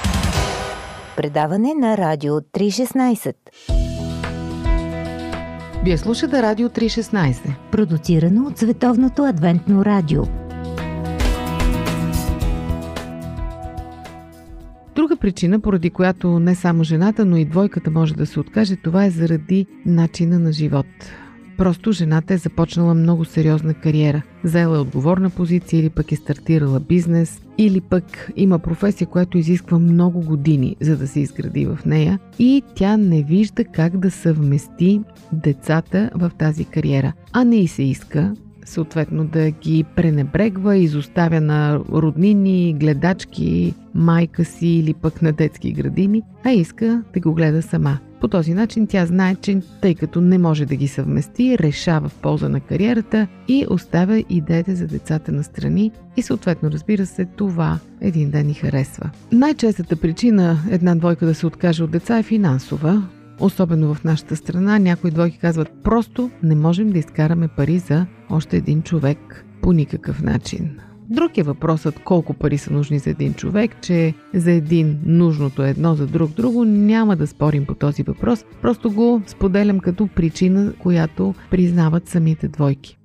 Предаване 1.17 1.75
на 1.75 1.97
Радио 1.97 2.35
316. 2.35 3.35
Вие 5.85 5.99
слушате 5.99 6.43
Радио 6.43 6.69
316. 6.69 7.55
Продуцирано 7.71 8.47
от 8.47 8.59
Световното 8.59 9.25
адвентно 9.25 9.85
радио. 9.85 10.23
Друга 14.97 15.17
причина, 15.17 15.61
поради 15.61 15.91
която 15.91 16.41
не 16.41 16.55
само 16.55 16.85
жената, 16.85 17.25
но 17.25 17.37
и 17.37 17.45
двойката 17.45 17.91
може 17.91 18.15
да 18.15 18.27
се 18.27 18.41
откаже, 18.41 18.77
това 18.77 19.05
е 19.05 19.11
заради 19.11 19.67
начина 19.87 20.39
на 20.39 20.53
живот. 20.53 20.87
Просто 21.59 21.93
жената 21.93 22.35
е 22.35 22.39
започнала 22.39 22.95
много 22.95 23.25
сериозна 23.25 23.75
кариера. 23.75 24.23
Заела 24.45 24.77
е 24.77 24.81
отговорна 24.81 25.31
позиция 25.31 25.81
или 25.81 25.91
пък 25.91 26.13
е 26.13 26.17
стартирала 26.17 26.81
бизнес, 26.81 27.41
или 27.59 27.81
пък 27.81 28.31
има 28.37 28.59
професия, 28.59 29.07
която 29.07 29.39
изисква 29.39 29.79
много 29.79 30.21
години, 30.21 30.77
за 30.81 30.97
да 30.97 31.09
се 31.09 31.21
изгради 31.21 31.67
в 31.67 31.79
нея 31.87 32.19
и 32.39 32.63
тя 32.75 32.97
не 32.97 33.23
вижда 33.23 33.65
как 33.65 33.99
да 33.99 34.11
съвмести 34.11 35.01
децата 35.33 36.11
в 36.15 36.31
тази 36.39 36.65
кариера. 36.65 37.13
А 37.33 37.45
не 37.45 37.57
и 37.57 37.69
се 37.69 37.83
иска 37.83 38.35
съответно 38.65 39.25
да 39.25 39.51
ги 39.51 39.85
пренебрегва, 39.97 40.77
изоставя 40.77 41.41
на 41.41 41.79
роднини, 41.79 42.77
гледачки, 42.81 43.75
майка 43.95 44.45
си 44.45 44.69
или 44.69 44.95
пък 44.95 45.23
на 45.23 45.33
детски 45.33 45.73
градини, 45.73 46.23
а 46.45 46.51
иска 46.51 47.03
да 47.15 47.21
го 47.21 47.35
гледа 47.35 47.63
сама. 47.63 47.99
По 48.21 48.29
този 48.29 48.55
начин 48.55 48.87
тя 48.87 49.07
знае, 49.07 49.35
че 49.35 49.61
тъй 49.83 49.95
като 49.95 50.21
не 50.21 50.39
може 50.39 50.67
да 50.67 50.77
ги 50.77 50.89
съвмести, 50.89 51.59
решава 51.59 52.09
в 52.09 52.15
полза 52.15 52.49
на 52.49 52.61
кариерата 52.61 53.27
и 53.49 53.67
оставя 53.71 54.25
идеята 54.29 54.75
за 54.75 54.87
децата 54.87 55.33
на 55.33 55.45
страни 55.45 55.93
и 56.17 56.23
съответно 56.23 56.71
разбира 56.71 57.07
се 57.07 57.25
това 57.25 57.79
един 58.01 58.31
ден 58.31 58.47
ни 58.47 58.55
харесва. 58.55 59.11
Най-честата 59.33 59.97
причина 59.97 60.59
една 60.71 60.95
двойка 60.95 61.27
да 61.27 61.35
се 61.35 61.47
откаже 61.47 61.85
от 61.85 61.91
деца 61.91 62.19
е 62.19 62.23
финансова. 62.23 63.09
Особено 63.41 63.95
в 63.95 64.05
нашата 64.05 64.37
страна 64.37 64.79
някои 64.79 65.11
двойки 65.11 65.39
казват 65.39 65.69
просто 65.85 66.31
не 66.43 66.55
можем 66.55 66.91
да 66.91 66.99
изкараме 66.99 67.49
пари 67.49 67.79
за 67.79 68.07
още 68.31 68.57
един 68.57 68.83
човек 68.83 69.45
по 69.63 69.73
никакъв 69.73 70.23
начин. 70.23 70.79
Друг 71.11 71.39
е 71.39 71.43
въпросът 71.43 72.01
колко 72.05 72.35
пари 72.35 72.59
са 72.59 72.73
нужни 72.73 72.99
за 72.99 73.11
един 73.11 73.35
човек, 73.35 73.77
че 73.83 74.15
за 74.35 74.53
един 74.53 74.99
нужното 75.07 75.63
едно, 75.63 75.95
за 75.95 76.07
друг 76.07 76.31
друго. 76.31 76.65
Няма 76.65 77.17
да 77.17 77.27
спорим 77.27 77.67
по 77.67 77.75
този 77.75 78.03
въпрос, 78.03 78.45
просто 78.63 78.91
го 78.91 79.23
споделям 79.27 79.81
като 79.81 80.07
причина, 80.07 80.73
която 80.79 81.35
признават 81.51 82.09
самите 82.09 82.49
двойки. 82.49 82.98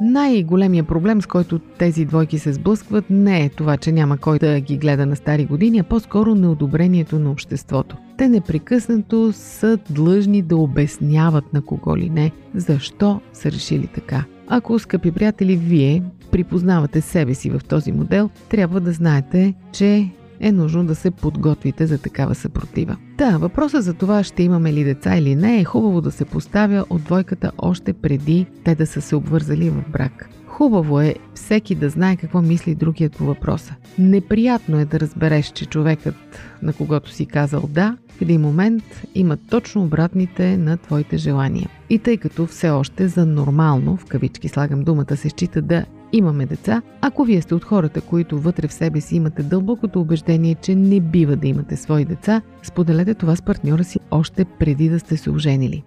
Най-големия 0.00 0.84
проблем, 0.84 1.22
с 1.22 1.26
който 1.26 1.58
тези 1.58 2.04
двойки 2.04 2.38
се 2.38 2.52
сблъскват, 2.52 3.04
не 3.10 3.44
е 3.44 3.48
това, 3.48 3.76
че 3.76 3.92
няма 3.92 4.18
кой 4.18 4.38
да 4.38 4.60
ги 4.60 4.76
гледа 4.76 5.06
на 5.06 5.16
стари 5.16 5.44
години, 5.44 5.78
а 5.78 5.84
по-скоро 5.84 6.34
неодобрението 6.34 7.18
на 7.18 7.30
обществото. 7.30 7.96
Те 8.16 8.28
непрекъснато 8.28 9.32
са 9.32 9.78
длъжни 9.90 10.42
да 10.42 10.56
обясняват 10.56 11.52
на 11.52 11.62
кого 11.62 11.96
ли 11.96 12.10
не, 12.10 12.32
защо 12.54 13.20
са 13.32 13.52
решили 13.52 13.86
така. 13.86 14.24
Ако, 14.48 14.78
скъпи 14.78 15.10
приятели, 15.10 15.56
вие 15.56 16.02
припознавате 16.30 17.00
себе 17.00 17.34
си 17.34 17.50
в 17.50 17.60
този 17.68 17.92
модел, 17.92 18.30
трябва 18.48 18.80
да 18.80 18.92
знаете, 18.92 19.54
че 19.72 20.10
е 20.40 20.52
нужно 20.52 20.84
да 20.84 20.94
се 20.94 21.10
подготвите 21.10 21.86
за 21.86 21.98
такава 21.98 22.34
съпротива. 22.34 22.96
Да, 23.18 23.38
въпросът 23.38 23.84
за 23.84 23.94
това 23.94 24.24
ще 24.24 24.42
имаме 24.42 24.72
ли 24.72 24.84
деца 24.84 25.16
или 25.16 25.34
не 25.34 25.60
е 25.60 25.64
хубаво 25.64 26.00
да 26.00 26.10
се 26.10 26.24
поставя 26.24 26.84
от 26.90 27.04
двойката 27.04 27.52
още 27.58 27.92
преди 27.92 28.46
те 28.64 28.74
да 28.74 28.86
са 28.86 29.00
се 29.00 29.16
обвързали 29.16 29.70
в 29.70 29.84
брак. 29.92 30.28
Хубаво 30.46 31.00
е 31.00 31.14
всеки 31.34 31.74
да 31.74 31.90
знае 31.90 32.16
какво 32.16 32.42
мисли 32.42 32.74
другият 32.74 33.16
по 33.16 33.24
въпроса. 33.24 33.74
Неприятно 33.98 34.78
е 34.78 34.84
да 34.84 35.00
разбереш, 35.00 35.46
че 35.46 35.66
човекът, 35.66 36.14
на 36.62 36.72
когото 36.72 37.10
си 37.10 37.26
казал 37.26 37.68
да, 37.68 37.96
в 38.08 38.22
един 38.22 38.40
момент 38.40 38.84
има 39.14 39.36
точно 39.36 39.82
обратните 39.82 40.56
на 40.56 40.76
твоите 40.76 41.16
желания. 41.16 41.68
И 41.90 41.98
тъй 41.98 42.16
като 42.16 42.46
все 42.46 42.70
още 42.70 43.08
за 43.08 43.26
нормално, 43.26 43.96
в 43.96 44.04
кавички 44.04 44.48
слагам 44.48 44.84
думата, 44.84 45.16
се 45.16 45.28
счита 45.28 45.62
да 45.62 45.84
имаме 46.12 46.46
деца, 46.46 46.82
ако 47.00 47.24
вие 47.24 47.42
сте 47.42 47.54
от 47.54 47.64
хората, 47.64 48.00
които 48.00 48.40
вътре 48.40 48.68
в 48.68 48.72
себе 48.72 49.00
си 49.00 49.16
имате 49.16 49.42
дълбокото 49.42 50.00
убеждение, 50.00 50.54
че 50.54 50.74
не 50.74 51.00
бива 51.00 51.36
да 51.36 51.48
имате 51.48 51.76
свои 51.76 52.04
деца, 52.04 52.42
споделете 52.62 53.14
това 53.14 53.36
с 53.36 53.42
партньора 53.42 53.84
си 53.84 54.00
още 54.10 54.44
преди 54.44 54.88
да 54.88 55.00
сте 55.00 55.16
се 55.16 55.30
оженили. 55.30 55.84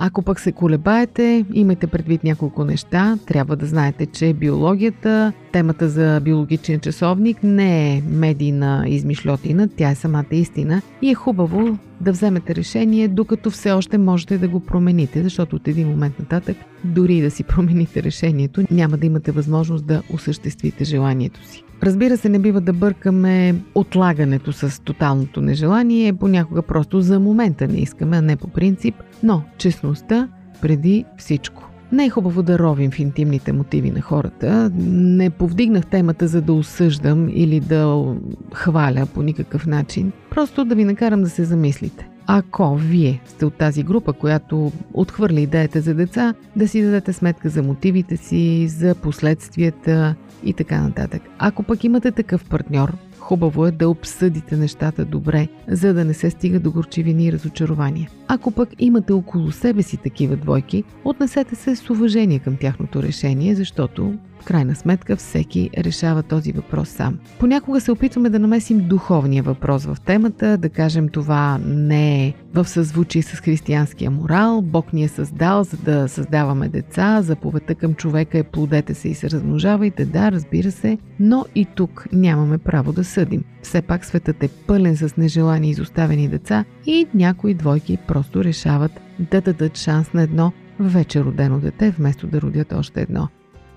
Ако 0.00 0.22
пък 0.22 0.40
се 0.40 0.52
колебаете, 0.52 1.44
имайте 1.52 1.86
предвид 1.86 2.24
няколко 2.24 2.64
неща. 2.64 3.18
Трябва 3.26 3.56
да 3.56 3.66
знаете, 3.66 4.06
че 4.06 4.32
биологията, 4.32 5.32
темата 5.52 5.88
за 5.88 6.20
биологичен 6.24 6.80
часовник 6.80 7.42
не 7.42 7.96
е 7.96 8.02
медийна 8.02 8.84
измишлетина, 8.86 9.68
тя 9.76 9.90
е 9.90 9.94
самата 9.94 10.24
истина 10.30 10.82
и 11.02 11.10
е 11.10 11.14
хубаво 11.14 11.78
да 12.00 12.12
вземете 12.12 12.54
решение, 12.54 13.08
докато 13.08 13.50
все 13.50 13.72
още 13.72 13.98
можете 13.98 14.38
да 14.38 14.48
го 14.48 14.60
промените, 14.60 15.22
защото 15.22 15.56
от 15.56 15.68
един 15.68 15.88
момент 15.88 16.18
нататък, 16.18 16.56
дори 16.84 17.20
да 17.20 17.30
си 17.30 17.44
промените 17.44 18.02
решението, 18.02 18.64
няма 18.70 18.96
да 18.96 19.06
имате 19.06 19.32
възможност 19.32 19.86
да 19.86 20.02
осъществите 20.12 20.84
желанието 20.84 21.44
си. 21.44 21.64
Разбира 21.82 22.16
се, 22.16 22.28
не 22.28 22.38
бива 22.38 22.60
да 22.60 22.72
бъркаме 22.72 23.54
отлагането 23.74 24.52
с 24.52 24.82
тоталното 24.82 25.40
нежелание, 25.40 26.12
понякога 26.12 26.62
просто 26.62 27.00
за 27.00 27.20
момента 27.20 27.68
не 27.68 27.78
искаме, 27.78 28.16
а 28.16 28.22
не 28.22 28.36
по 28.36 28.48
принцип, 28.48 28.94
но 29.22 29.42
честността 29.58 30.28
преди 30.62 31.04
всичко. 31.18 31.70
Не 31.92 32.04
е 32.04 32.10
хубаво 32.10 32.42
да 32.42 32.58
ровим 32.58 32.90
в 32.90 32.98
интимните 32.98 33.52
мотиви 33.52 33.90
на 33.90 34.00
хората. 34.00 34.70
Не 34.74 35.30
повдигнах 35.30 35.86
темата 35.86 36.28
за 36.28 36.42
да 36.42 36.52
осъждам 36.52 37.28
или 37.28 37.60
да 37.60 38.14
хваля 38.54 39.06
по 39.14 39.22
никакъв 39.22 39.66
начин. 39.66 40.12
Просто 40.30 40.64
да 40.64 40.74
ви 40.74 40.84
накарам 40.84 41.22
да 41.22 41.30
се 41.30 41.44
замислите. 41.44 42.08
Ако 42.26 42.76
вие 42.76 43.20
сте 43.26 43.46
от 43.46 43.54
тази 43.54 43.82
група, 43.82 44.12
която 44.12 44.72
отхвърля 44.94 45.40
идеята 45.40 45.80
за 45.80 45.94
деца, 45.94 46.34
да 46.56 46.68
си 46.68 46.82
дадете 46.82 47.12
сметка 47.12 47.48
за 47.48 47.62
мотивите 47.62 48.16
си, 48.16 48.68
за 48.68 48.94
последствията 48.94 50.14
и 50.44 50.52
така 50.52 50.80
нататък. 50.80 51.22
Ако 51.38 51.62
пък 51.62 51.84
имате 51.84 52.10
такъв 52.10 52.44
партньор, 52.44 52.96
хубаво 53.18 53.66
е 53.66 53.70
да 53.70 53.88
обсъдите 53.88 54.56
нещата 54.56 55.04
добре, 55.04 55.48
за 55.68 55.94
да 55.94 56.04
не 56.04 56.14
се 56.14 56.30
стига 56.30 56.60
до 56.60 56.72
горчивини 56.72 57.26
и 57.26 57.32
разочарования. 57.32 58.10
Ако 58.28 58.50
пък 58.50 58.68
имате 58.78 59.12
около 59.12 59.52
себе 59.52 59.82
си 59.82 59.96
такива 59.96 60.36
двойки, 60.36 60.84
отнесете 61.04 61.54
се 61.54 61.76
с 61.76 61.90
уважение 61.90 62.38
към 62.38 62.56
тяхното 62.56 63.02
решение, 63.02 63.54
защото 63.54 64.14
крайна 64.48 64.74
сметка 64.74 65.16
всеки 65.16 65.70
решава 65.78 66.22
този 66.22 66.52
въпрос 66.52 66.88
сам. 66.88 67.18
Понякога 67.38 67.80
се 67.80 67.92
опитваме 67.92 68.30
да 68.30 68.38
намесим 68.38 68.88
духовния 68.88 69.42
въпрос 69.42 69.84
в 69.84 69.96
темата, 70.06 70.56
да 70.56 70.68
кажем 70.68 71.08
това 71.08 71.58
не 71.64 72.26
е 72.26 72.34
в 72.54 72.68
съзвучие 72.68 73.22
с 73.22 73.36
християнския 73.36 74.10
морал, 74.10 74.62
Бог 74.62 74.92
ни 74.92 75.04
е 75.04 75.08
създал 75.08 75.64
за 75.64 75.76
да 75.76 76.08
създаваме 76.08 76.68
деца, 76.68 77.22
заповедта 77.22 77.74
към 77.74 77.94
човека 77.94 78.38
е 78.38 78.42
плодете 78.42 78.94
се 78.94 79.08
и 79.08 79.14
се 79.14 79.30
размножавайте, 79.30 80.04
да, 80.04 80.32
разбира 80.32 80.70
се, 80.70 80.98
но 81.20 81.44
и 81.54 81.64
тук 81.64 82.06
нямаме 82.12 82.58
право 82.58 82.92
да 82.92 83.04
съдим. 83.04 83.44
Все 83.62 83.82
пак 83.82 84.04
светът 84.04 84.42
е 84.42 84.48
пълен 84.48 84.96
с 84.96 85.16
нежелани 85.16 85.70
изоставени 85.70 86.28
деца 86.28 86.64
и 86.86 87.06
някои 87.14 87.54
двойки 87.54 87.98
просто 88.08 88.44
решават 88.44 88.92
да 89.30 89.40
дадат 89.40 89.76
шанс 89.76 90.12
на 90.12 90.22
едно 90.22 90.52
вече 90.80 91.24
родено 91.24 91.58
дете, 91.60 91.90
вместо 91.90 92.26
да 92.26 92.40
родят 92.40 92.72
още 92.72 93.00
едно. 93.02 93.28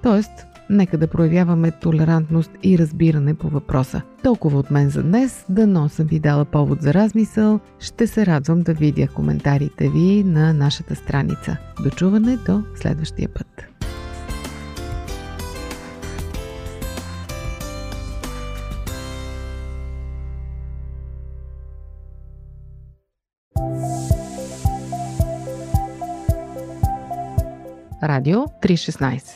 Тоест, 0.04 0.32
нека 0.72 0.98
да 0.98 1.08
проявяваме 1.08 1.72
толерантност 1.72 2.52
и 2.64 2.78
разбиране 2.78 3.34
по 3.34 3.50
въпроса. 3.50 4.02
Толкова 4.24 4.60
от 4.60 4.72
мен 4.72 4.90
за 4.90 5.04
днес, 5.04 5.46
дано 5.50 5.90
съм 5.90 6.08
ви 6.08 6.20
дала 6.20 6.46
повод 6.46 6.82
за 6.82 6.94
размисъл, 6.94 7.60
ще 7.80 8.08
се 8.08 8.26
радвам 8.26 8.62
да 8.62 8.74
видя 8.74 9.08
коментарите 9.08 9.90
ви 9.90 10.24
на 10.24 10.54
нашата 10.54 10.96
страница. 10.96 11.58
Дочуване 11.84 12.38
до 12.38 12.64
следващия 12.76 13.30
път. 13.30 13.48
Радио 28.04 28.40
316 28.40 29.36